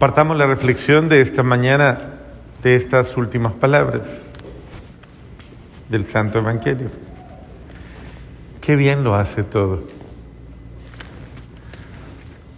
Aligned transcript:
Partamos 0.00 0.38
la 0.38 0.46
reflexión 0.46 1.10
de 1.10 1.20
esta 1.20 1.42
mañana 1.42 1.98
de 2.62 2.74
estas 2.74 3.18
últimas 3.18 3.52
palabras 3.52 4.00
del 5.90 6.08
Santo 6.08 6.38
Evangelio. 6.38 6.88
Qué 8.62 8.76
bien 8.76 9.04
lo 9.04 9.14
hace 9.14 9.42
todo. 9.42 9.82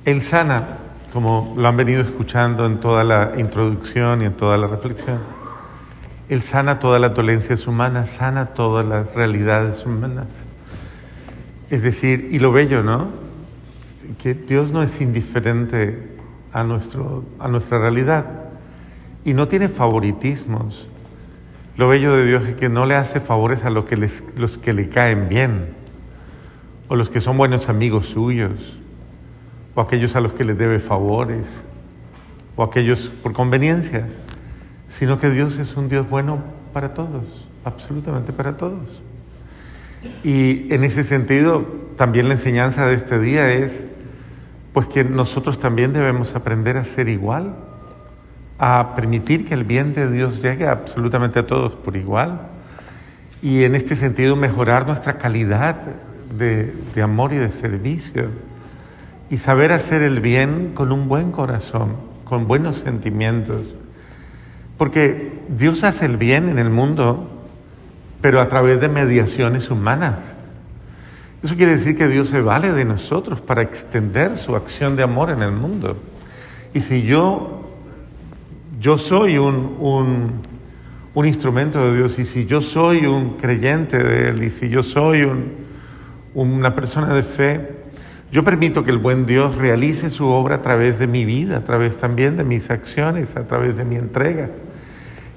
Él 0.04 0.22
sana, 0.22 0.68
como 1.12 1.52
lo 1.58 1.66
han 1.66 1.76
venido 1.76 2.02
escuchando 2.02 2.64
en 2.64 2.78
toda 2.78 3.02
la 3.02 3.32
introducción 3.36 4.22
y 4.22 4.26
en 4.26 4.34
toda 4.34 4.56
la 4.56 4.68
reflexión. 4.68 5.18
Él 6.28 6.42
sana 6.42 6.78
todas 6.78 7.00
las 7.00 7.12
dolencias 7.12 7.66
humanas, 7.66 8.10
sana 8.10 8.54
todas 8.54 8.86
las 8.86 9.12
realidades 9.16 9.84
humanas. 9.84 10.28
Es 11.70 11.82
decir, 11.82 12.28
y 12.30 12.38
lo 12.38 12.52
bello, 12.52 12.84
¿no? 12.84 13.08
Que 14.22 14.32
Dios 14.34 14.70
no 14.70 14.84
es 14.84 15.00
indiferente 15.00 16.11
a, 16.52 16.62
nuestro, 16.64 17.24
a 17.38 17.48
nuestra 17.48 17.78
realidad 17.78 18.26
y 19.24 19.34
no 19.34 19.48
tiene 19.48 19.68
favoritismos. 19.68 20.88
Lo 21.76 21.88
bello 21.88 22.14
de 22.14 22.26
Dios 22.26 22.44
es 22.44 22.54
que 22.56 22.68
no 22.68 22.84
le 22.86 22.94
hace 22.94 23.20
favores 23.20 23.64
a 23.64 23.70
lo 23.70 23.86
que 23.86 23.96
les, 23.96 24.22
los 24.36 24.58
que 24.58 24.72
le 24.72 24.88
caen 24.88 25.28
bien, 25.28 25.74
o 26.88 26.96
los 26.96 27.08
que 27.08 27.20
son 27.20 27.36
buenos 27.36 27.68
amigos 27.68 28.06
suyos, 28.06 28.78
o 29.74 29.80
aquellos 29.80 30.14
a 30.16 30.20
los 30.20 30.34
que 30.34 30.44
les 30.44 30.58
debe 30.58 30.80
favores, 30.80 31.64
o 32.56 32.62
aquellos 32.62 33.10
por 33.22 33.32
conveniencia, 33.32 34.08
sino 34.88 35.18
que 35.18 35.30
Dios 35.30 35.58
es 35.58 35.76
un 35.76 35.88
Dios 35.88 36.08
bueno 36.10 36.42
para 36.74 36.92
todos, 36.92 37.48
absolutamente 37.64 38.32
para 38.32 38.58
todos. 38.58 39.02
Y 40.22 40.72
en 40.74 40.84
ese 40.84 41.04
sentido, 41.04 41.64
también 41.96 42.28
la 42.28 42.34
enseñanza 42.34 42.86
de 42.86 42.96
este 42.96 43.18
día 43.18 43.50
es 43.52 43.84
pues 44.72 44.86
que 44.88 45.04
nosotros 45.04 45.58
también 45.58 45.92
debemos 45.92 46.34
aprender 46.34 46.76
a 46.76 46.84
ser 46.84 47.08
igual, 47.08 47.54
a 48.58 48.94
permitir 48.94 49.44
que 49.44 49.54
el 49.54 49.64
bien 49.64 49.92
de 49.94 50.10
Dios 50.10 50.42
llegue 50.42 50.66
absolutamente 50.66 51.38
a 51.38 51.46
todos 51.46 51.74
por 51.74 51.96
igual 51.96 52.48
y 53.42 53.64
en 53.64 53.74
este 53.74 53.96
sentido 53.96 54.36
mejorar 54.36 54.86
nuestra 54.86 55.18
calidad 55.18 55.76
de, 56.38 56.72
de 56.94 57.02
amor 57.02 57.32
y 57.32 57.36
de 57.36 57.50
servicio 57.50 58.28
y 59.30 59.38
saber 59.38 59.72
hacer 59.72 60.02
el 60.02 60.20
bien 60.20 60.72
con 60.74 60.92
un 60.92 61.08
buen 61.08 61.32
corazón, 61.32 61.96
con 62.24 62.46
buenos 62.46 62.78
sentimientos. 62.78 63.62
Porque 64.78 65.40
Dios 65.48 65.84
hace 65.84 66.06
el 66.06 66.16
bien 66.16 66.48
en 66.48 66.58
el 66.58 66.70
mundo, 66.70 67.30
pero 68.20 68.40
a 68.40 68.48
través 68.48 68.80
de 68.80 68.88
mediaciones 68.88 69.70
humanas. 69.70 70.18
Eso 71.42 71.56
quiere 71.56 71.72
decir 71.72 71.96
que 71.96 72.06
Dios 72.06 72.28
se 72.28 72.40
vale 72.40 72.72
de 72.72 72.84
nosotros 72.84 73.40
para 73.40 73.62
extender 73.62 74.36
su 74.36 74.54
acción 74.54 74.94
de 74.94 75.02
amor 75.02 75.30
en 75.30 75.42
el 75.42 75.50
mundo. 75.50 75.96
Y 76.72 76.80
si 76.80 77.02
yo, 77.02 77.62
yo 78.80 78.96
soy 78.96 79.38
un, 79.38 80.40
un, 81.14 81.26
instrumento 81.26 81.84
de 81.84 81.96
Dios, 81.96 82.18
y 82.20 82.24
si 82.24 82.46
yo 82.46 82.62
soy 82.62 83.06
un 83.06 83.38
creyente 83.38 83.98
de 83.98 84.28
Él, 84.28 84.44
y 84.44 84.50
si 84.50 84.68
yo 84.68 84.84
soy 84.84 85.22
un, 85.22 85.52
una 86.34 86.76
persona 86.76 87.12
de 87.12 87.24
fe, 87.24 87.70
yo 88.30 88.44
permito 88.44 88.84
que 88.84 88.92
el 88.92 88.98
buen 88.98 89.26
Dios 89.26 89.56
realice 89.56 90.10
su 90.10 90.28
obra 90.28 90.56
a 90.56 90.62
través 90.62 91.00
de 91.00 91.08
mi 91.08 91.24
vida, 91.24 91.58
a 91.58 91.64
través 91.64 91.96
también 91.96 92.36
de 92.36 92.44
mis 92.44 92.70
acciones, 92.70 93.36
a 93.36 93.48
través 93.48 93.76
de 93.76 93.84
mi 93.84 93.96
entrega. 93.96 94.48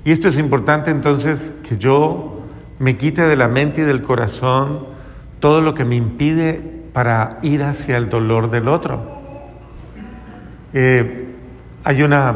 Y 0.05 0.11
esto 0.11 0.27
es 0.27 0.37
importante 0.37 0.91
entonces 0.91 1.51
que 1.67 1.77
yo 1.77 2.43
me 2.77 2.95
quite 2.95 3.23
de 3.23 3.35
la 3.35 3.47
mente 3.47 3.81
y 3.81 3.83
del 3.85 4.03
corazón 4.03 4.94
todo 5.39 5.61
lo 5.61 5.73
que 5.73 5.85
me 5.85 5.95
impide 5.95 6.61
para 6.93 7.39
ir 7.41 7.63
hacia 7.63 7.97
el 7.97 8.09
dolor 8.09 8.49
del 8.49 8.67
otro. 8.67 9.03
Eh, 10.73 11.25
hay 11.83 12.03
una 12.03 12.35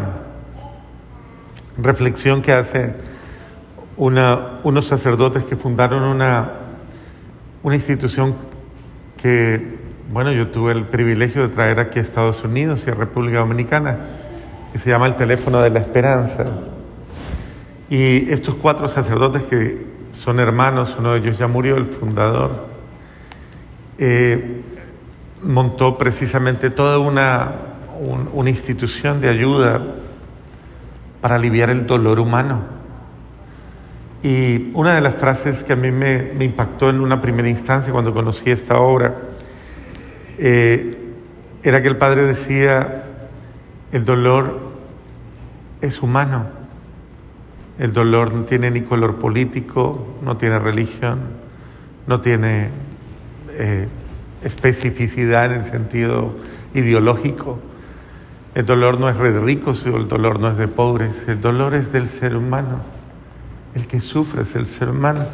reflexión 1.77 2.41
que 2.41 2.53
hace 2.53 2.93
una, 3.97 4.59
unos 4.63 4.85
sacerdotes 4.85 5.43
que 5.43 5.55
fundaron 5.55 6.03
una, 6.03 6.51
una 7.63 7.75
institución 7.75 8.35
que, 9.21 9.77
bueno, 10.11 10.31
yo 10.31 10.47
tuve 10.47 10.71
el 10.71 10.85
privilegio 10.85 11.41
de 11.41 11.49
traer 11.49 11.79
aquí 11.79 11.99
a 11.99 12.01
Estados 12.01 12.43
Unidos 12.43 12.85
y 12.87 12.91
a 12.91 12.93
República 12.93 13.39
Dominicana, 13.39 13.97
que 14.71 14.79
se 14.79 14.89
llama 14.89 15.07
el 15.07 15.15
Teléfono 15.15 15.61
de 15.61 15.69
la 15.69 15.79
Esperanza. 15.79 16.45
Y 17.89 18.31
estos 18.31 18.55
cuatro 18.55 18.87
sacerdotes 18.87 19.43
que 19.43 19.85
son 20.13 20.39
hermanos, 20.39 20.95
uno 20.97 21.13
de 21.13 21.19
ellos 21.19 21.37
ya 21.37 21.47
murió, 21.47 21.75
el 21.75 21.85
fundador, 21.87 22.67
eh, 23.99 24.61
montó 25.43 25.97
precisamente 25.97 26.69
toda 26.69 26.99
una, 26.99 27.51
una 28.33 28.49
institución 28.49 29.19
de 29.19 29.27
ayuda 29.29 29.81
para 31.21 31.35
aliviar 31.35 31.69
el 31.69 31.85
dolor 31.85 32.19
humano. 32.19 32.61
Y 34.23 34.71
una 34.73 34.95
de 34.95 35.01
las 35.01 35.15
frases 35.15 35.63
que 35.63 35.73
a 35.73 35.75
mí 35.75 35.91
me, 35.91 36.33
impactó 36.43 36.89
en 36.89 37.01
una 37.01 37.21
primera 37.21 37.49
instancia 37.49 37.91
cuando 37.91 38.13
conocí 38.13 38.49
esta 38.51 38.79
obra 38.79 39.15
eh, 40.37 40.97
era 41.63 41.81
que 41.81 41.87
el 41.89 41.97
padre 41.97 42.23
decía, 42.23 43.03
el 43.91 44.05
dolor 44.05 44.59
es 45.81 46.01
humano, 46.01 46.47
el 47.77 47.91
dolor 47.91 48.33
no 48.33 48.43
tiene 48.43 48.71
ni 48.71 48.81
color 48.81 49.17
político, 49.17 50.05
no 50.21 50.37
tiene 50.37 50.59
religión, 50.59 51.19
no 52.07 52.21
tiene 52.21 52.69
eh, 53.59 53.87
especificidad 54.43 55.53
en 55.53 55.59
el 55.59 55.65
sentido 55.65 56.33
ideológico. 56.73 57.59
El 58.55 58.65
dolor 58.65 58.99
no 58.99 59.09
es 59.09 59.17
de 59.17 59.39
ricos, 59.39 59.85
el 59.85 60.07
dolor 60.07 60.39
no 60.39 60.49
es 60.49 60.57
de 60.57 60.67
pobres, 60.67 61.13
el 61.27 61.41
dolor 61.41 61.75
es 61.75 61.91
del 61.91 62.07
ser 62.07 62.35
humano. 62.35 62.79
El 63.75 63.85
que 63.85 63.99
sufre 63.99 64.43
es 64.43 64.55
el 64.55 64.67
ser 64.67 64.89
humano. 64.89 65.25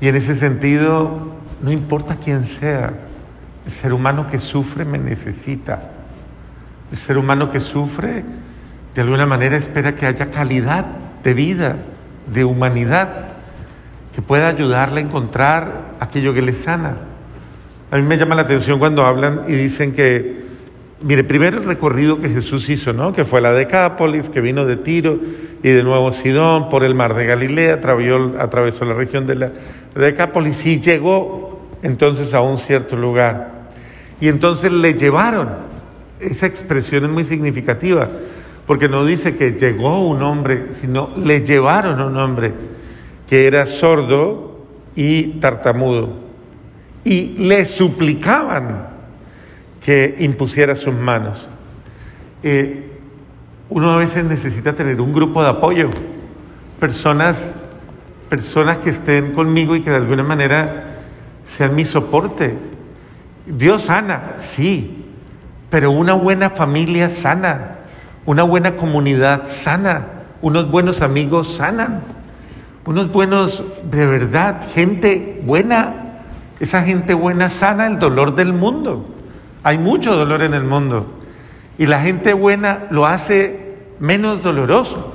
Y 0.00 0.08
en 0.08 0.16
ese 0.16 0.34
sentido, 0.34 1.32
no 1.60 1.72
importa 1.72 2.16
quién 2.16 2.44
sea, 2.44 2.94
el 3.66 3.72
ser 3.72 3.92
humano 3.92 4.28
que 4.28 4.38
sufre 4.38 4.84
me 4.84 4.98
necesita. 4.98 5.90
El 6.92 6.96
ser 6.96 7.18
humano 7.18 7.50
que 7.50 7.60
sufre, 7.60 8.24
de 8.94 9.00
alguna 9.02 9.26
manera, 9.26 9.56
espera 9.56 9.94
que 9.96 10.06
haya 10.06 10.30
calidad 10.30 10.86
de 11.24 11.34
vida, 11.34 11.76
de 12.32 12.44
humanidad, 12.44 13.26
que 14.14 14.22
pueda 14.22 14.48
ayudarle 14.48 15.00
a 15.00 15.04
encontrar 15.04 15.96
aquello 16.00 16.32
que 16.32 16.42
le 16.42 16.52
sana. 16.52 17.07
A 17.90 17.96
mí 17.96 18.02
me 18.02 18.18
llama 18.18 18.34
la 18.34 18.42
atención 18.42 18.78
cuando 18.78 19.06
hablan 19.06 19.44
y 19.48 19.54
dicen 19.54 19.92
que, 19.92 20.42
mire, 21.00 21.24
primero 21.24 21.56
el 21.56 21.64
recorrido 21.64 22.18
que 22.18 22.28
Jesús 22.28 22.68
hizo, 22.68 22.92
¿no? 22.92 23.14
Que 23.14 23.24
fue 23.24 23.40
la 23.40 23.52
Decápolis, 23.52 24.28
que 24.28 24.42
vino 24.42 24.66
de 24.66 24.76
Tiro 24.76 25.18
y 25.62 25.70
de 25.70 25.82
nuevo 25.82 26.12
Sidón, 26.12 26.68
por 26.68 26.84
el 26.84 26.94
mar 26.94 27.14
de 27.14 27.24
Galilea, 27.24 27.74
atravesó, 27.74 28.34
atravesó 28.38 28.84
la 28.84 28.92
región 28.92 29.26
de 29.26 29.36
la 29.36 29.52
Decápolis 29.94 30.66
y 30.66 30.80
llegó 30.80 31.66
entonces 31.82 32.34
a 32.34 32.42
un 32.42 32.58
cierto 32.58 32.94
lugar. 32.94 33.70
Y 34.20 34.28
entonces 34.28 34.70
le 34.70 34.92
llevaron. 34.92 35.48
Esa 36.20 36.44
expresión 36.46 37.04
es 37.04 37.10
muy 37.10 37.24
significativa, 37.24 38.06
porque 38.66 38.88
no 38.90 39.06
dice 39.06 39.34
que 39.34 39.52
llegó 39.52 40.06
un 40.06 40.22
hombre, 40.22 40.74
sino 40.78 41.10
le 41.16 41.40
llevaron 41.40 42.00
a 42.00 42.06
un 42.06 42.18
hombre 42.18 42.52
que 43.26 43.46
era 43.46 43.64
sordo 43.64 44.66
y 44.94 45.38
tartamudo 45.40 46.27
y 47.08 47.34
le 47.38 47.64
suplicaban 47.64 48.86
que 49.80 50.16
impusiera 50.18 50.76
sus 50.76 50.92
manos. 50.92 51.48
Eh, 52.42 52.98
uno 53.70 53.92
a 53.92 53.96
veces 53.96 54.24
necesita 54.24 54.74
tener 54.74 55.00
un 55.00 55.14
grupo 55.14 55.42
de 55.42 55.48
apoyo, 55.48 55.88
personas, 56.78 57.54
personas 58.28 58.80
que 58.80 58.90
estén 58.90 59.32
conmigo 59.32 59.74
y 59.74 59.80
que 59.80 59.88
de 59.88 59.96
alguna 59.96 60.22
manera 60.22 60.98
sean 61.44 61.74
mi 61.74 61.86
soporte. 61.86 62.58
Dios 63.46 63.84
sana, 63.84 64.34
sí, 64.36 65.06
pero 65.70 65.90
una 65.92 66.12
buena 66.12 66.50
familia 66.50 67.08
sana, 67.08 67.78
una 68.26 68.42
buena 68.42 68.76
comunidad 68.76 69.48
sana, 69.48 70.08
unos 70.42 70.70
buenos 70.70 71.00
amigos 71.00 71.56
sanan, 71.56 72.02
unos 72.84 73.10
buenos 73.10 73.64
de 73.90 74.06
verdad, 74.06 74.60
gente 74.74 75.40
buena 75.46 76.07
esa 76.60 76.82
gente 76.82 77.14
buena 77.14 77.50
sana 77.50 77.86
el 77.86 77.98
dolor 77.98 78.34
del 78.34 78.52
mundo. 78.52 79.06
Hay 79.62 79.78
mucho 79.78 80.16
dolor 80.16 80.42
en 80.42 80.54
el 80.54 80.64
mundo. 80.64 81.06
Y 81.78 81.86
la 81.86 82.00
gente 82.00 82.32
buena 82.32 82.86
lo 82.90 83.06
hace 83.06 83.76
menos 84.00 84.42
doloroso. 84.42 85.14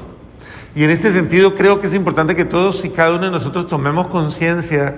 Y 0.75 0.83
en 0.83 0.89
este 0.89 1.11
sentido 1.11 1.55
creo 1.55 1.79
que 1.79 1.87
es 1.87 1.93
importante 1.93 2.35
que 2.35 2.45
todos 2.45 2.83
y 2.85 2.89
cada 2.89 3.15
uno 3.15 3.25
de 3.25 3.31
nosotros 3.31 3.67
tomemos 3.67 4.07
conciencia 4.07 4.95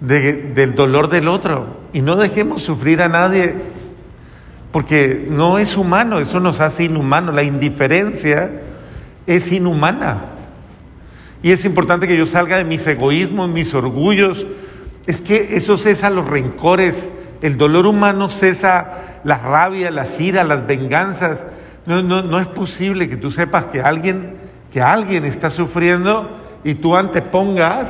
del 0.00 0.74
dolor 0.74 1.08
del 1.08 1.26
otro 1.28 1.78
y 1.92 2.02
no 2.02 2.16
dejemos 2.16 2.62
sufrir 2.62 3.00
a 3.00 3.08
nadie 3.08 3.54
porque 4.72 5.26
no 5.30 5.58
es 5.58 5.74
humano, 5.76 6.18
eso 6.18 6.38
nos 6.38 6.60
hace 6.60 6.84
inhumanos. 6.84 7.34
La 7.34 7.42
indiferencia 7.42 8.50
es 9.26 9.50
inhumana. 9.50 10.24
Y 11.42 11.50
es 11.50 11.64
importante 11.64 12.06
que 12.06 12.16
yo 12.16 12.26
salga 12.26 12.58
de 12.58 12.64
mis 12.64 12.86
egoísmos, 12.86 13.48
mis 13.48 13.72
orgullos, 13.72 14.46
es 15.06 15.20
que 15.20 15.56
eso 15.56 15.78
cesa 15.78 16.10
los 16.10 16.28
rencores, 16.28 17.08
el 17.42 17.56
dolor 17.56 17.86
humano 17.86 18.30
cesa 18.30 19.20
la 19.24 19.38
rabia, 19.38 19.90
las 19.90 20.20
ira, 20.20 20.44
las 20.44 20.66
venganzas, 20.66 21.44
No, 21.86 22.02
no, 22.02 22.20
no 22.20 22.40
es 22.40 22.48
posible 22.48 23.08
que 23.08 23.16
tú 23.16 23.30
sepas 23.30 23.66
que 23.66 23.80
alguien, 23.80 24.38
que 24.72 24.82
alguien 24.82 25.24
está 25.24 25.50
sufriendo 25.50 26.36
y 26.64 26.74
tú 26.74 26.96
antepongas, 26.96 27.86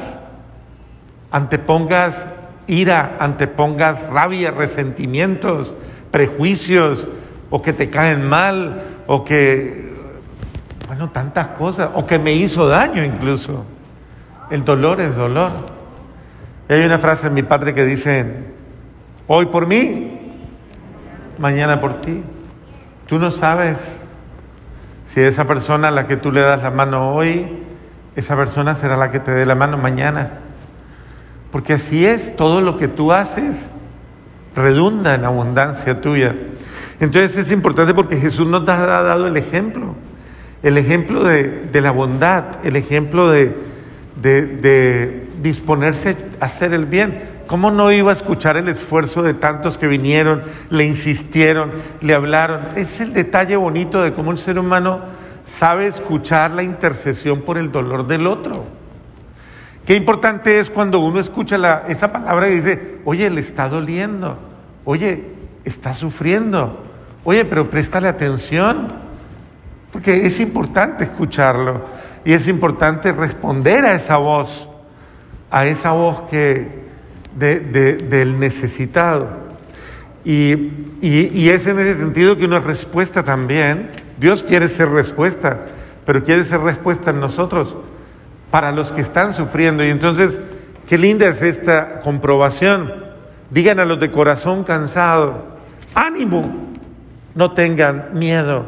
antepongas 1.30 2.26
ira, 2.66 3.16
antepongas 3.18 4.06
rabia, 4.10 4.50
resentimientos, 4.50 5.72
prejuicios, 6.10 7.08
o 7.48 7.62
que 7.62 7.72
te 7.72 7.88
caen 7.90 8.28
mal, 8.28 8.82
o 9.06 9.24
que, 9.24 9.92
bueno, 10.88 11.10
tantas 11.10 11.48
cosas, 11.48 11.90
o 11.94 12.06
que 12.06 12.18
me 12.18 12.32
hizo 12.32 12.68
daño 12.68 13.04
incluso. 13.04 13.64
El 14.50 14.64
dolor 14.64 15.00
es 15.00 15.16
dolor. 15.16 15.75
Hay 16.68 16.84
una 16.84 16.98
frase 16.98 17.28
en 17.28 17.34
mi 17.34 17.42
padre 17.42 17.74
que 17.74 17.84
dice, 17.84 18.26
hoy 19.26 19.46
por 19.46 19.66
mí, 19.66 20.18
mañana 21.38 21.80
por 21.80 22.00
ti. 22.00 22.22
Tú 23.06 23.18
no 23.18 23.30
sabes 23.30 23.78
si 25.14 25.20
esa 25.20 25.46
persona 25.46 25.88
a 25.88 25.90
la 25.92 26.06
que 26.06 26.16
tú 26.16 26.32
le 26.32 26.40
das 26.40 26.62
la 26.62 26.70
mano 26.70 27.14
hoy, 27.14 27.62
esa 28.16 28.34
persona 28.36 28.74
será 28.74 28.96
la 28.96 29.10
que 29.10 29.20
te 29.20 29.30
dé 29.30 29.46
la 29.46 29.54
mano 29.54 29.78
mañana. 29.78 30.40
Porque 31.52 31.74
así 31.74 32.04
es, 32.04 32.34
todo 32.34 32.60
lo 32.60 32.76
que 32.76 32.88
tú 32.88 33.12
haces 33.12 33.70
redunda 34.56 35.14
en 35.14 35.24
abundancia 35.24 36.00
tuya. 36.00 36.34
Entonces 36.98 37.36
es 37.36 37.52
importante 37.52 37.94
porque 37.94 38.16
Jesús 38.16 38.48
nos 38.48 38.68
ha 38.68 38.86
dado 38.86 39.26
el 39.26 39.36
ejemplo, 39.36 39.94
el 40.62 40.78
ejemplo 40.78 41.22
de, 41.22 41.68
la 41.72 41.90
bondad, 41.92 42.44
el 42.64 42.74
ejemplo 42.76 43.30
de, 43.30 43.54
de 44.16 45.28
disponerse 45.42 46.16
a 46.40 46.46
hacer 46.46 46.72
el 46.72 46.86
bien. 46.86 47.36
¿Cómo 47.46 47.70
no 47.70 47.92
iba 47.92 48.10
a 48.10 48.14
escuchar 48.14 48.56
el 48.56 48.68
esfuerzo 48.68 49.22
de 49.22 49.34
tantos 49.34 49.78
que 49.78 49.86
vinieron, 49.86 50.42
le 50.68 50.84
insistieron, 50.84 51.70
le 52.00 52.14
hablaron? 52.14 52.68
Es 52.74 53.00
el 53.00 53.12
detalle 53.12 53.56
bonito 53.56 54.02
de 54.02 54.12
cómo 54.12 54.32
el 54.32 54.38
ser 54.38 54.58
humano 54.58 55.02
sabe 55.46 55.86
escuchar 55.86 56.50
la 56.50 56.64
intercesión 56.64 57.42
por 57.42 57.56
el 57.56 57.70
dolor 57.70 58.06
del 58.06 58.26
otro. 58.26 58.64
Qué 59.86 59.94
importante 59.94 60.58
es 60.58 60.70
cuando 60.70 60.98
uno 60.98 61.20
escucha 61.20 61.84
esa 61.86 62.10
palabra 62.10 62.48
y 62.48 62.56
dice, 62.56 62.98
oye, 63.04 63.30
le 63.30 63.40
está 63.40 63.68
doliendo, 63.68 64.36
oye, 64.84 65.24
está 65.64 65.94
sufriendo, 65.94 66.84
oye, 67.22 67.44
pero 67.44 67.70
préstale 67.70 68.08
atención, 68.08 68.88
porque 69.92 70.26
es 70.26 70.40
importante 70.40 71.04
escucharlo 71.04 71.84
y 72.26 72.32
es 72.32 72.48
importante 72.48 73.12
responder 73.12 73.84
a 73.84 73.94
esa 73.94 74.16
voz, 74.16 74.68
a 75.48 75.64
esa 75.66 75.92
voz 75.92 76.22
que 76.22 76.84
del 77.36 78.40
necesitado. 78.40 79.28
Y, 80.24 80.52
y, 81.00 81.30
y 81.32 81.50
es 81.50 81.68
en 81.68 81.78
ese 81.78 82.00
sentido 82.00 82.36
que 82.36 82.44
una 82.44 82.58
respuesta 82.58 83.22
también, 83.22 83.90
Dios 84.18 84.42
quiere 84.42 84.66
ser 84.66 84.88
respuesta, 84.88 85.66
pero 86.04 86.24
quiere 86.24 86.42
ser 86.42 86.62
respuesta 86.62 87.10
en 87.10 87.20
nosotros 87.20 87.76
para 88.50 88.72
los 88.72 88.90
que 88.90 89.02
están 89.02 89.32
sufriendo. 89.32 89.84
Y 89.84 89.90
entonces, 89.90 90.36
qué 90.88 90.98
linda 90.98 91.28
es 91.28 91.40
esta 91.42 92.00
comprobación. 92.00 92.92
Digan 93.50 93.78
a 93.78 93.84
los 93.84 94.00
de 94.00 94.10
corazón 94.10 94.64
cansado, 94.64 95.46
ánimo, 95.94 96.72
no 97.36 97.52
tengan 97.52 98.08
miedo. 98.14 98.66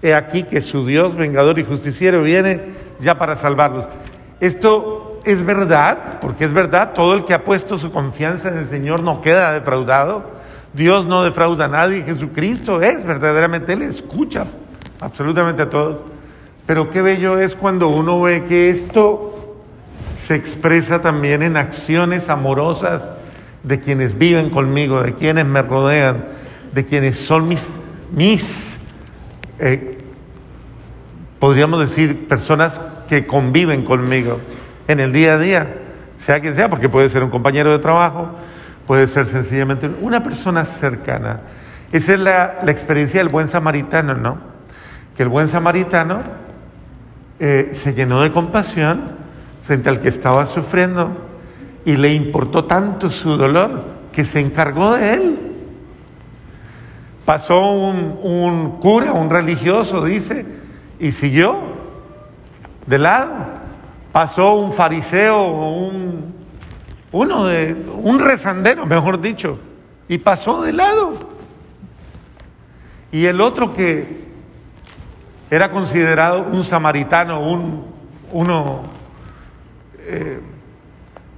He 0.00 0.14
aquí 0.14 0.44
que 0.44 0.62
su 0.62 0.86
Dios, 0.86 1.16
vengador 1.16 1.58
y 1.58 1.64
justiciero, 1.64 2.22
viene 2.22 2.77
ya 3.00 3.18
para 3.18 3.36
salvarlos. 3.36 3.88
Esto 4.40 5.20
es 5.24 5.44
verdad, 5.44 6.20
porque 6.20 6.44
es 6.44 6.52
verdad, 6.52 6.92
todo 6.94 7.14
el 7.14 7.24
que 7.24 7.34
ha 7.34 7.44
puesto 7.44 7.78
su 7.78 7.90
confianza 7.90 8.48
en 8.48 8.58
el 8.58 8.68
Señor 8.68 9.02
no 9.02 9.20
queda 9.20 9.52
defraudado. 9.52 10.38
Dios 10.72 11.06
no 11.06 11.24
defrauda 11.24 11.64
a 11.64 11.68
nadie, 11.68 12.02
Jesucristo 12.02 12.82
es 12.82 13.04
verdaderamente, 13.04 13.72
Él 13.72 13.82
escucha 13.82 14.44
absolutamente 15.00 15.62
a 15.62 15.70
todos. 15.70 15.98
Pero 16.66 16.90
qué 16.90 17.02
bello 17.02 17.38
es 17.38 17.56
cuando 17.56 17.88
uno 17.88 18.20
ve 18.20 18.44
que 18.44 18.70
esto 18.70 19.56
se 20.26 20.34
expresa 20.34 21.00
también 21.00 21.42
en 21.42 21.56
acciones 21.56 22.28
amorosas 22.28 23.02
de 23.62 23.80
quienes 23.80 24.16
viven 24.16 24.50
conmigo, 24.50 25.02
de 25.02 25.14
quienes 25.14 25.46
me 25.46 25.62
rodean, 25.62 26.26
de 26.72 26.84
quienes 26.84 27.18
son 27.18 27.48
mis, 27.48 27.70
mis 28.12 28.78
eh, 29.58 30.04
podríamos 31.38 31.80
decir, 31.80 32.28
personas 32.28 32.80
que 33.08 33.26
conviven 33.26 33.84
conmigo 33.84 34.40
en 34.86 35.00
el 35.00 35.12
día 35.12 35.34
a 35.34 35.38
día, 35.38 35.74
sea 36.18 36.40
quien 36.40 36.54
sea, 36.54 36.68
porque 36.68 36.88
puede 36.88 37.08
ser 37.08 37.22
un 37.22 37.30
compañero 37.30 37.70
de 37.70 37.78
trabajo, 37.78 38.30
puede 38.86 39.06
ser 39.06 39.26
sencillamente 39.26 39.90
una 40.00 40.22
persona 40.22 40.64
cercana. 40.64 41.40
Esa 41.92 42.14
es 42.14 42.20
la, 42.20 42.60
experiencia 42.66 43.20
del 43.20 43.28
buen 43.28 43.48
samaritano, 43.48 44.14
¿no? 44.14 44.38
Que 45.16 45.22
el 45.22 45.28
buen 45.28 45.48
samaritano 45.48 46.22
eh, 47.38 47.70
se 47.72 47.94
llenó 47.94 48.22
de 48.22 48.32
compasión 48.32 49.16
frente 49.64 49.88
al 49.88 50.00
que 50.00 50.08
estaba 50.08 50.46
sufriendo 50.46 51.16
y 51.84 51.96
le 51.96 52.12
importó 52.12 52.64
tanto 52.64 53.10
su 53.10 53.36
dolor 53.36 53.84
que 54.12 54.24
se 54.24 54.40
encargó 54.40 54.96
de 54.96 55.14
él. 55.14 55.38
Pasó 57.24 57.72
un 57.72 58.78
cura, 58.80 59.12
un 59.12 59.28
religioso, 59.28 60.04
dice, 60.04 60.46
y 60.98 61.12
siguió 61.12 61.58
de 62.86 62.98
lado. 62.98 63.34
Pasó 64.12 64.54
un 64.54 64.72
fariseo, 64.72 65.46
un, 65.46 66.34
uno 67.12 67.44
de, 67.46 67.76
un 68.02 68.18
rezandero, 68.18 68.86
mejor 68.86 69.20
dicho, 69.20 69.58
y 70.08 70.18
pasó 70.18 70.62
de 70.62 70.72
lado. 70.72 71.14
Y 73.12 73.26
el 73.26 73.40
otro 73.40 73.72
que 73.72 74.28
era 75.50 75.70
considerado 75.70 76.42
un 76.50 76.64
samaritano, 76.64 77.40
un, 77.40 77.86
uno 78.32 78.82
eh, 80.00 80.40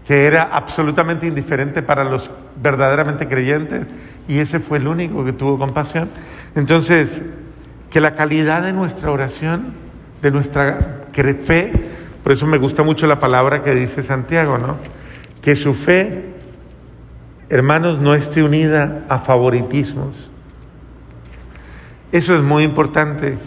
que 0.07 0.27
era 0.27 0.43
absolutamente 0.53 1.27
indiferente 1.27 1.83
para 1.83 2.03
los 2.05 2.31
verdaderamente 2.61 3.29
creyentes, 3.29 3.87
y 4.27 4.39
ese 4.39 4.59
fue 4.59 4.79
el 4.79 4.89
único 4.89 5.25
que 5.25 5.33
tuvo 5.33 5.59
compasión. 5.59 6.09
Entonces, 6.55 7.23
que 7.91 8.01
la 8.01 8.15
calidad 8.15 8.63
de 8.63 8.73
nuestra 8.73 9.11
oración, 9.11 9.75
de 10.23 10.31
nuestra 10.31 11.01
fe, 11.45 11.73
por 12.23 12.33
eso 12.33 12.47
me 12.47 12.59
gusta 12.59 12.83
mucho 12.83 13.07
la 13.07 13.19
palabra 13.19 13.63
que 13.63 13.75
dice 13.75 14.03
Santiago, 14.03 14.59
¿no? 14.59 14.77
Que 15.43 15.57
su 15.57 15.75
fe, 15.75 16.35
hermanos, 17.49 17.99
no 17.99 18.15
esté 18.15 18.43
unida 18.43 19.05
a 19.09 19.19
favoritismos. 19.19 20.31
Eso 22.13 22.35
es 22.35 22.43
muy 22.43 22.63
importante 22.63 23.39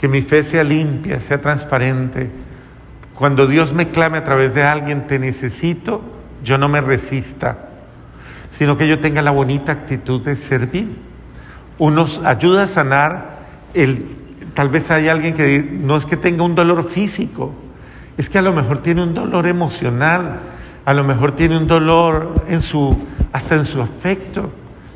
que 0.00 0.08
mi 0.08 0.22
fe 0.22 0.44
sea 0.44 0.64
limpia, 0.64 1.20
sea 1.20 1.40
transparente. 1.40 2.30
Cuando 3.14 3.46
Dios 3.46 3.72
me 3.72 3.90
clame 3.90 4.18
a 4.18 4.24
través 4.24 4.54
de 4.54 4.62
alguien, 4.62 5.06
te 5.06 5.18
necesito, 5.18 6.02
yo 6.42 6.58
no 6.58 6.68
me 6.68 6.80
resista, 6.80 7.68
sino 8.52 8.76
que 8.76 8.88
yo 8.88 9.00
tenga 9.00 9.22
la 9.22 9.30
bonita 9.30 9.72
actitud 9.72 10.24
de 10.24 10.36
servir. 10.36 10.96
Unos 11.78 12.20
ayuda 12.24 12.64
a 12.64 12.66
sanar 12.66 13.39
el, 13.74 14.04
tal 14.54 14.68
vez 14.68 14.90
hay 14.90 15.08
alguien 15.08 15.34
que 15.34 15.62
no 15.62 15.96
es 15.96 16.06
que 16.06 16.16
tenga 16.16 16.42
un 16.42 16.54
dolor 16.54 16.88
físico, 16.88 17.52
es 18.16 18.28
que 18.28 18.38
a 18.38 18.42
lo 18.42 18.52
mejor 18.52 18.82
tiene 18.82 19.02
un 19.02 19.14
dolor 19.14 19.46
emocional, 19.46 20.40
a 20.84 20.94
lo 20.94 21.04
mejor 21.04 21.32
tiene 21.32 21.56
un 21.56 21.66
dolor 21.66 22.44
en 22.48 22.62
su, 22.62 22.96
hasta 23.32 23.56
en 23.56 23.64
su 23.64 23.80
afecto 23.80 24.50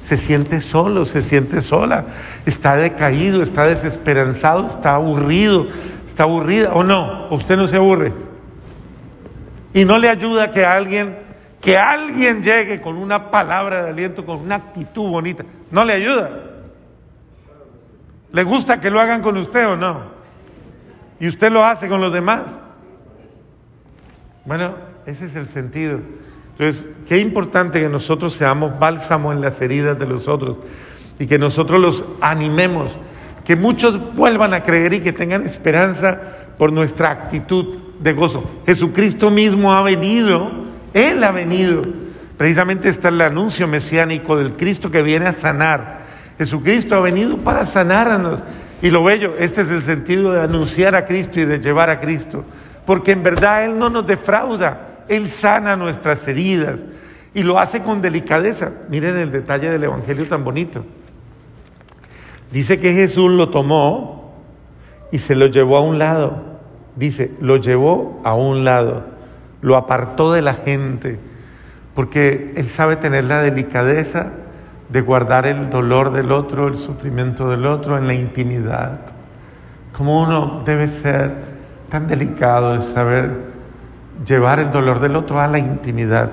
se 0.04 0.18
siente 0.18 0.60
solo, 0.60 1.06
se 1.06 1.22
siente 1.22 1.62
sola, 1.62 2.04
está 2.44 2.76
decaído, 2.76 3.42
está 3.42 3.66
desesperanzado, 3.66 4.66
está 4.66 4.94
aburrido, 4.94 5.66
está 6.06 6.24
aburrida 6.24 6.72
o 6.74 6.84
no, 6.84 7.28
usted 7.30 7.56
no 7.56 7.66
se 7.66 7.76
aburre. 7.76 8.12
Y 9.72 9.84
no 9.84 9.98
le 9.98 10.08
ayuda 10.08 10.50
que 10.50 10.64
alguien, 10.64 11.16
que 11.60 11.78
alguien 11.78 12.42
llegue 12.42 12.80
con 12.82 12.96
una 12.96 13.30
palabra 13.30 13.82
de 13.82 13.90
aliento, 13.90 14.26
con 14.26 14.40
una 14.40 14.56
actitud 14.56 15.08
bonita, 15.08 15.44
no 15.70 15.84
le 15.84 15.94
ayuda. 15.94 16.43
¿Le 18.34 18.42
gusta 18.42 18.80
que 18.80 18.90
lo 18.90 18.98
hagan 19.00 19.22
con 19.22 19.36
usted 19.36 19.64
o 19.68 19.76
no? 19.76 20.00
Y 21.20 21.28
usted 21.28 21.52
lo 21.52 21.64
hace 21.64 21.88
con 21.88 22.00
los 22.00 22.12
demás. 22.12 22.42
Bueno, 24.44 24.74
ese 25.06 25.26
es 25.26 25.36
el 25.36 25.46
sentido. 25.46 26.00
Entonces, 26.58 26.84
qué 27.06 27.18
importante 27.18 27.80
que 27.80 27.88
nosotros 27.88 28.34
seamos 28.34 28.76
bálsamo 28.76 29.32
en 29.32 29.40
las 29.40 29.60
heridas 29.60 29.96
de 30.00 30.06
los 30.06 30.26
otros 30.26 30.56
y 31.20 31.28
que 31.28 31.38
nosotros 31.38 31.80
los 31.80 32.04
animemos, 32.20 32.90
que 33.44 33.54
muchos 33.54 34.14
vuelvan 34.16 34.52
a 34.52 34.64
creer 34.64 34.94
y 34.94 35.00
que 35.00 35.12
tengan 35.12 35.46
esperanza 35.46 36.20
por 36.58 36.72
nuestra 36.72 37.12
actitud 37.12 37.78
de 38.00 38.14
gozo. 38.14 38.42
Jesucristo 38.66 39.30
mismo 39.30 39.72
ha 39.72 39.82
venido, 39.82 40.50
Él 40.92 41.22
ha 41.22 41.30
venido. 41.30 41.82
Precisamente 42.36 42.88
está 42.88 43.10
el 43.10 43.20
anuncio 43.20 43.68
mesiánico 43.68 44.36
del 44.36 44.54
Cristo 44.54 44.90
que 44.90 45.04
viene 45.04 45.26
a 45.26 45.32
sanar. 45.32 46.03
Jesucristo 46.38 46.94
ha 46.94 47.00
venido 47.00 47.38
para 47.38 47.64
sanarnos. 47.64 48.42
Y 48.82 48.90
lo 48.90 49.02
bello, 49.04 49.34
este 49.38 49.62
es 49.62 49.70
el 49.70 49.82
sentido 49.82 50.32
de 50.32 50.42
anunciar 50.42 50.94
a 50.94 51.06
Cristo 51.06 51.40
y 51.40 51.44
de 51.44 51.58
llevar 51.58 51.90
a 51.90 52.00
Cristo. 52.00 52.44
Porque 52.84 53.12
en 53.12 53.22
verdad 53.22 53.64
Él 53.64 53.78
no 53.78 53.88
nos 53.88 54.06
defrauda. 54.06 55.04
Él 55.08 55.30
sana 55.30 55.76
nuestras 55.76 56.26
heridas 56.26 56.76
y 57.34 57.42
lo 57.42 57.58
hace 57.58 57.82
con 57.82 58.02
delicadeza. 58.02 58.72
Miren 58.88 59.16
el 59.16 59.32
detalle 59.32 59.70
del 59.70 59.84
Evangelio 59.84 60.26
tan 60.28 60.44
bonito. 60.44 60.84
Dice 62.52 62.78
que 62.78 62.92
Jesús 62.92 63.30
lo 63.32 63.50
tomó 63.50 64.34
y 65.10 65.18
se 65.18 65.34
lo 65.34 65.46
llevó 65.46 65.76
a 65.76 65.80
un 65.80 65.98
lado. 65.98 66.54
Dice, 66.96 67.32
lo 67.40 67.56
llevó 67.56 68.20
a 68.24 68.34
un 68.34 68.64
lado, 68.64 69.04
lo 69.62 69.76
apartó 69.76 70.32
de 70.32 70.42
la 70.42 70.54
gente, 70.54 71.18
porque 71.94 72.52
Él 72.54 72.66
sabe 72.66 72.94
tener 72.94 73.24
la 73.24 73.42
delicadeza 73.42 74.30
de 74.94 75.00
guardar 75.00 75.44
el 75.44 75.70
dolor 75.70 76.12
del 76.12 76.30
otro, 76.30 76.68
el 76.68 76.76
sufrimiento 76.76 77.50
del 77.50 77.66
otro 77.66 77.98
en 77.98 78.06
la 78.06 78.14
intimidad. 78.14 79.00
Como 79.92 80.22
uno 80.22 80.62
debe 80.64 80.86
ser 80.86 81.34
tan 81.88 82.06
delicado 82.06 82.74
de 82.74 82.80
saber 82.80 83.32
llevar 84.24 84.60
el 84.60 84.70
dolor 84.70 85.00
del 85.00 85.16
otro 85.16 85.40
a 85.40 85.48
la 85.48 85.58
intimidad. 85.58 86.30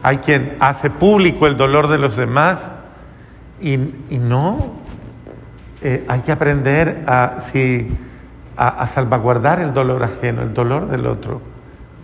Hay 0.00 0.18
quien 0.18 0.56
hace 0.60 0.90
público 0.90 1.48
el 1.48 1.56
dolor 1.56 1.88
de 1.88 1.98
los 1.98 2.16
demás 2.16 2.60
y, 3.60 3.78
no. 4.16 4.74
Eh, 5.82 6.04
hay 6.06 6.20
que 6.20 6.30
aprender 6.30 7.02
a, 7.08 7.38
a 8.56 8.86
salvaguardar 8.86 9.58
el 9.58 9.74
dolor 9.74 10.04
ajeno, 10.04 10.42
el 10.42 10.54
dolor 10.54 10.88
del 10.88 11.06
otro, 11.06 11.42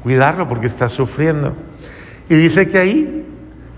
cuidarlo 0.03 0.49
porque 0.49 0.67
está 0.67 0.89
sufriendo. 0.89 1.55
Y 2.29 2.35
dice 2.35 2.67
que 2.67 2.79
ahí 2.79 3.27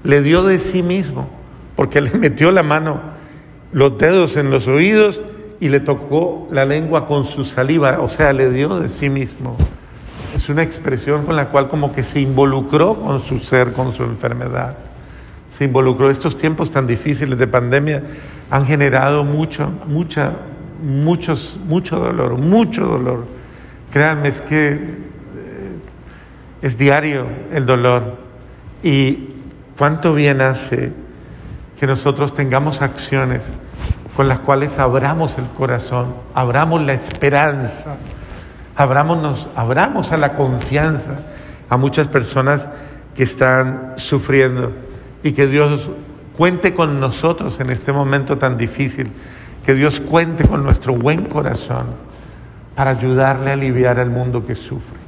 le 0.02 0.22
dio 0.22 0.42
de 0.44 0.58
sí 0.60 0.82
mismo, 0.82 1.41
porque 1.76 2.00
le 2.00 2.12
metió 2.12 2.50
la 2.50 2.62
mano, 2.62 3.00
los 3.72 3.96
dedos 3.98 4.36
en 4.36 4.50
los 4.50 4.68
oídos 4.68 5.20
y 5.60 5.68
le 5.68 5.80
tocó 5.80 6.48
la 6.50 6.64
lengua 6.64 7.06
con 7.06 7.24
su 7.24 7.44
saliva, 7.44 8.00
o 8.00 8.08
sea, 8.08 8.32
le 8.32 8.50
dio 8.50 8.80
de 8.80 8.88
sí 8.88 9.08
mismo. 9.08 9.56
Es 10.36 10.48
una 10.48 10.62
expresión 10.62 11.24
con 11.24 11.36
la 11.36 11.50
cual 11.50 11.68
como 11.68 11.92
que 11.94 12.02
se 12.02 12.20
involucró 12.20 12.96
con 12.96 13.22
su 13.22 13.38
ser, 13.38 13.72
con 13.72 13.92
su 13.92 14.02
enfermedad. 14.02 14.76
Se 15.56 15.64
involucró. 15.64 16.10
Estos 16.10 16.36
tiempos 16.36 16.70
tan 16.70 16.86
difíciles 16.86 17.38
de 17.38 17.46
pandemia 17.46 18.02
han 18.50 18.66
generado 18.66 19.24
mucho, 19.24 19.70
mucha, 19.86 20.32
muchos, 20.82 21.60
mucho 21.66 21.96
dolor, 21.96 22.38
mucho 22.38 22.86
dolor. 22.86 23.26
Créanme, 23.92 24.28
es 24.28 24.40
que 24.40 24.72
eh, 24.72 24.80
es 26.62 26.76
diario 26.76 27.26
el 27.52 27.66
dolor. 27.66 28.16
Y 28.82 29.28
cuánto 29.78 30.14
bien 30.14 30.40
hace 30.40 30.92
que 31.82 31.86
nosotros 31.88 32.32
tengamos 32.32 32.80
acciones 32.80 33.42
con 34.16 34.28
las 34.28 34.38
cuales 34.38 34.78
abramos 34.78 35.36
el 35.36 35.46
corazón, 35.46 36.14
abramos 36.32 36.80
la 36.80 36.92
esperanza 36.92 37.96
Abramos, 38.76 39.48
a 40.12 40.16
la 40.16 40.36
confianza 40.36 41.10
a 41.68 41.76
muchas 41.76 42.06
personas 42.06 42.64
que 43.16 43.24
están 43.24 43.94
sufriendo 43.96 44.70
y 45.24 45.32
que 45.32 45.48
Dios 45.48 45.90
cuente 46.36 46.72
con 46.72 47.00
nosotros 47.00 47.58
en 47.58 47.70
este 47.70 47.92
momento 47.92 48.38
tan 48.38 48.56
difícil, 48.56 49.10
que 49.66 49.74
Dios 49.74 50.00
cuente 50.00 50.46
con 50.46 50.62
nuestro 50.62 50.94
buen 50.94 51.24
corazón 51.24 51.86
para 52.76 52.92
ayudarle 52.92 53.50
a 53.50 53.54
aliviar 53.54 53.98
al 53.98 54.10
mundo 54.10 54.46
que 54.46 54.54
sufre. 54.54 55.00